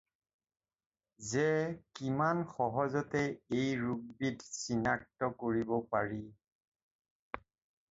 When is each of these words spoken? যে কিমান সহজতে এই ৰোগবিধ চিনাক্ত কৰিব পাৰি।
যে 1.33 1.43
কিমান 1.99 2.39
সহজতে 2.55 3.21
এই 3.59 3.69
ৰোগবিধ 3.83 4.49
চিনাক্ত 4.63 5.31
কৰিব 5.47 5.77
পাৰি। 5.95 6.21